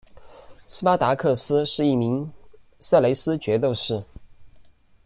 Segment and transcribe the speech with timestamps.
[0.65, 2.27] 斯巴达克斯是一名
[2.79, 4.03] 色雷斯角斗士。